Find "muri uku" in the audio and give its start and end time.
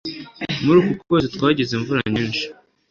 0.63-0.93